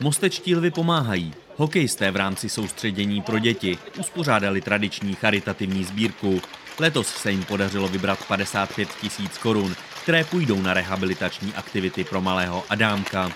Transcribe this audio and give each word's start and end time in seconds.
Mostečtí 0.00 0.54
lvy 0.54 0.70
pomáhají. 0.70 1.32
Hokejisté 1.56 2.10
v 2.10 2.16
rámci 2.16 2.48
soustředění 2.48 3.22
pro 3.22 3.38
děti 3.38 3.78
uspořádali 3.98 4.60
tradiční 4.60 5.14
charitativní 5.14 5.84
sbírku. 5.84 6.40
Letos 6.78 7.08
se 7.08 7.30
jim 7.30 7.44
podařilo 7.44 7.88
vybrat 7.88 8.18
55 8.28 8.88
tisíc 9.00 9.38
korun, 9.38 9.74
které 10.02 10.24
půjdou 10.24 10.62
na 10.62 10.74
rehabilitační 10.74 11.52
aktivity 11.54 12.04
pro 12.04 12.20
malého 12.20 12.64
Adámka. 12.68 13.32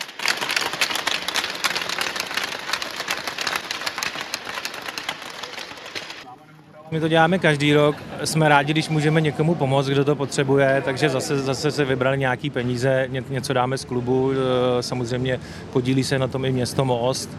My 6.93 7.01
to 7.01 7.09
děláme 7.09 7.39
každý 7.39 7.73
rok. 7.73 7.97
Jsme 8.25 8.49
rádi, 8.49 8.73
když 8.73 8.89
můžeme 8.89 9.21
někomu 9.21 9.55
pomoct, 9.55 9.87
kdo 9.87 10.05
to 10.05 10.17
potřebuje, 10.17 10.83
takže 10.85 11.09
zase, 11.09 11.39
zase 11.39 11.71
se 11.71 11.85
vybrali 11.85 12.19
nějaký 12.19 12.51
peníze, 12.51 13.09
něco 13.29 13.53
dáme 13.53 13.79
z 13.79 13.85
klubu, 13.85 14.33
e, 14.33 14.83
samozřejmě 14.83 15.41
podílí 15.73 16.05
se 16.05 16.19
na 16.19 16.29
tom 16.29 16.45
i 16.45 16.53
město 16.53 16.85
Most 16.85 17.31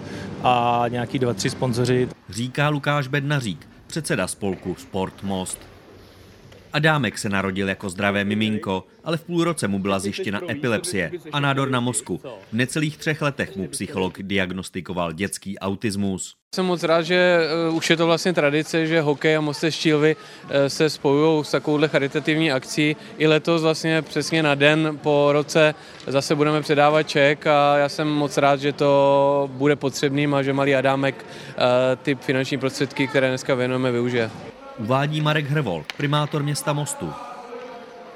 a 0.43 0.85
nějaký 0.87 1.19
dva, 1.19 1.33
tři 1.33 1.49
sponzoři. 1.49 2.07
Říká 2.29 2.69
Lukáš 2.69 3.07
Bednařík, 3.07 3.67
předseda 3.87 4.27
spolku 4.27 4.75
Sport 4.75 5.23
Most. 5.23 5.59
Adámek 6.73 7.17
se 7.17 7.29
narodil 7.29 7.69
jako 7.69 7.89
zdravé 7.89 8.23
miminko, 8.23 8.83
ale 9.03 9.17
v 9.17 9.23
půl 9.23 9.43
roce 9.43 9.67
mu 9.67 9.79
byla 9.79 9.99
zjištěna 9.99 10.41
epilepsie 10.49 11.11
a 11.31 11.39
nádor 11.39 11.69
na 11.69 11.79
mozku. 11.79 12.21
V 12.51 12.53
necelých 12.53 12.97
třech 12.97 13.21
letech 13.21 13.55
mu 13.55 13.67
psycholog 13.67 14.21
diagnostikoval 14.21 15.13
dětský 15.13 15.59
autismus. 15.59 16.35
Jsem 16.55 16.65
moc 16.65 16.83
rád, 16.83 17.01
že 17.01 17.39
uh, 17.69 17.75
už 17.75 17.89
je 17.89 17.97
to 17.97 18.05
vlastně 18.05 18.33
tradice, 18.33 18.87
že 18.87 19.01
hokej 19.01 19.37
a 19.37 19.41
Moste 19.41 19.71
Štílvy 19.71 20.15
uh, 20.15 20.51
se 20.67 20.89
spojují 20.89 21.45
s 21.45 21.51
takovouhle 21.51 21.87
charitativní 21.87 22.51
akcí. 22.51 22.95
I 23.17 23.27
letos 23.27 23.61
vlastně 23.61 24.01
přesně 24.01 24.43
na 24.43 24.55
den 24.55 24.99
po 25.03 25.29
roce 25.31 25.75
zase 26.07 26.35
budeme 26.35 26.61
předávat 26.61 27.03
ček 27.03 27.47
a 27.47 27.77
já 27.77 27.89
jsem 27.89 28.07
moc 28.07 28.37
rád, 28.37 28.59
že 28.59 28.73
to 28.73 29.49
bude 29.53 29.75
potřebným 29.75 30.33
a 30.33 30.43
že 30.43 30.53
malý 30.53 30.75
Adámek 30.75 31.25
uh, 31.25 31.63
ty 32.03 32.15
finanční 32.15 32.57
prostředky, 32.57 33.07
které 33.07 33.27
dneska 33.27 33.55
věnujeme, 33.55 33.91
využije 33.91 34.29
uvádí 34.77 35.21
Marek 35.21 35.49
Hrvol, 35.49 35.83
primátor 35.97 36.43
města 36.43 36.73
Mostu. 36.73 37.13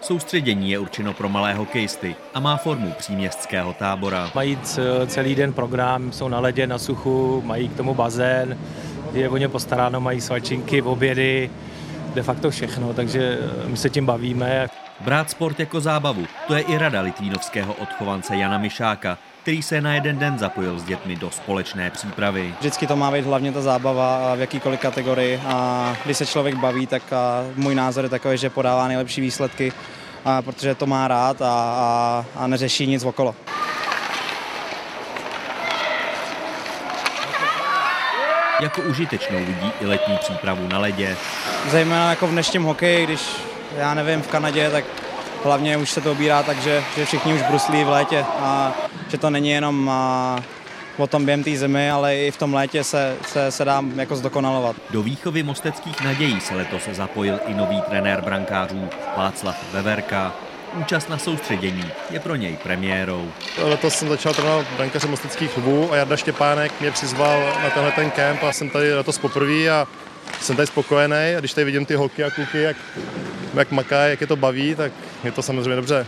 Soustředění 0.02 0.72
je 0.72 0.80
určeno 0.80 1.14
pro 1.14 1.30
malé 1.30 1.54
hokejisty 1.54 2.16
a 2.34 2.40
má 2.40 2.58
formu 2.58 2.92
příměstského 2.98 3.74
tábora. 3.74 4.32
Mají 4.36 4.58
celý 5.08 5.36
den 5.36 5.54
program, 5.54 6.12
jsou 6.12 6.28
na 6.28 6.40
ledě, 6.40 6.68
na 6.68 6.78
suchu, 6.78 7.44
mají 7.46 7.70
k 7.70 7.78
tomu 7.78 7.94
bazén, 7.94 8.58
je 9.14 9.30
o 9.30 9.38
ně 9.38 9.48
postaráno, 9.48 10.02
mají 10.02 10.22
svačinky, 10.22 10.82
obědy, 10.82 11.50
de 12.14 12.24
facto 12.24 12.50
všechno, 12.52 12.94
takže 12.94 13.40
my 13.68 13.78
se 13.78 13.90
tím 13.90 14.06
bavíme. 14.06 14.68
Brát 15.00 15.30
sport 15.30 15.60
jako 15.60 15.82
zábavu, 15.82 16.28
to 16.48 16.54
je 16.56 16.62
i 16.62 16.78
rada 16.78 17.02
litvínovského 17.02 17.74
odchovance 17.74 18.36
Jana 18.36 18.58
Mišáka, 18.58 19.18
který 19.42 19.64
se 19.64 19.82
na 19.82 19.94
jeden 19.94 20.20
den 20.20 20.40
zapojil 20.40 20.80
s 20.80 20.84
dětmi 20.84 21.16
do 21.16 21.32
společné 21.32 21.90
přípravy. 21.90 22.54
Vždycky 22.60 22.88
to 22.88 22.96
má 22.96 23.12
být 23.12 23.26
hlavně 23.26 23.52
ta 23.52 23.62
zábava 23.62 24.36
v 24.36 24.40
jakýkoliv 24.40 24.80
kategorii 24.80 25.42
a 25.48 25.96
když 26.06 26.18
se 26.18 26.26
člověk 26.26 26.56
baví, 26.56 26.88
tak 26.88 27.04
můj 27.56 27.76
názor 27.76 28.04
je 28.04 28.10
takový, 28.10 28.38
že 28.38 28.50
podává 28.50 28.88
nejlepší 28.88 29.22
výsledky, 29.22 29.74
protože 30.42 30.76
to 30.76 30.86
má 30.86 31.08
rád 31.08 31.42
a, 31.42 31.46
a, 31.46 32.26
a 32.36 32.48
neřeší 32.48 32.88
nic 32.88 33.04
okolo. 33.04 33.36
Jako 38.62 38.82
užitečnou 38.82 39.40
vidí 39.40 39.72
i 39.82 39.86
letní 39.86 40.18
přípravu 40.18 40.68
na 40.68 40.80
ledě. 40.80 41.18
Zejména 41.70 42.10
jako 42.10 42.28
v 42.28 42.32
dnešním 42.32 42.64
hokeji, 42.64 43.06
když 43.06 43.22
já 43.76 43.94
nevím, 43.94 44.22
v 44.22 44.28
Kanadě, 44.28 44.70
tak 44.70 44.86
hlavně 45.44 45.78
už 45.78 45.90
se 45.90 46.02
to 46.02 46.12
obírá 46.12 46.44
tak, 46.44 46.62
že, 46.62 46.84
že 46.96 47.06
všichni 47.06 47.34
už 47.34 47.42
bruslí 47.42 47.84
v 47.84 47.90
létě 47.90 48.26
a 48.40 48.74
že 49.08 49.18
to 49.18 49.30
není 49.30 49.50
jenom 49.50 49.90
a, 49.90 50.40
o 50.98 51.08
tom 51.08 51.26
během 51.26 51.44
té 51.44 51.58
zimy, 51.58 51.92
ale 51.92 52.16
i 52.16 52.32
v 52.32 52.38
tom 52.38 52.54
létě 52.54 52.84
se, 52.84 53.16
se, 53.28 53.52
se 53.52 53.66
dá 53.66 53.84
jako 53.96 54.16
zdokonalovat. 54.16 54.76
Do 54.90 55.02
výchovy 55.02 55.44
mosteckých 55.44 56.02
nadějí 56.02 56.42
se 56.42 56.56
letos 56.56 56.84
zapojil 56.92 57.40
i 57.48 57.54
nový 57.54 57.82
trenér 57.82 58.22
brankářů 58.22 58.90
Václav 59.18 59.56
Veverka. 59.74 60.34
Účast 60.74 61.10
na 61.10 61.18
soustředění 61.18 61.92
je 62.10 62.20
pro 62.20 62.36
něj 62.36 62.58
premiérou. 62.64 63.32
Letos 63.64 63.94
jsem 63.94 64.10
začal 64.10 64.34
trénovat 64.34 64.66
brankaře 64.78 65.08
mosteckých 65.08 65.52
klubů 65.52 65.94
a 65.94 65.96
Jarda 65.96 66.18
Štěpánek 66.18 66.72
mě 66.82 66.92
přizval 66.92 67.40
na 67.64 67.70
tenhle 67.70 67.92
ten 67.92 68.12
kemp 68.12 68.44
a 68.44 68.52
jsem 68.52 68.70
tady 68.70 68.94
letos 68.94 69.18
poprvé 69.18 69.70
a 69.70 69.88
jsem 70.42 70.56
tady 70.56 70.68
spokojený 70.68 71.36
a 71.36 71.40
když 71.40 71.54
tady 71.54 71.66
vidím 71.66 71.86
ty 71.86 71.96
holky 71.96 72.24
a 72.24 72.32
kluky, 72.32 72.62
jak, 72.62 72.78
jak 73.54 73.72
makají, 73.72 74.12
jak 74.12 74.22
je 74.22 74.28
to 74.28 74.36
baví, 74.36 74.76
tak 74.76 74.92
je 75.24 75.32
to 75.32 75.42
samozřejmě 75.42 75.76
dobře. 75.76 76.06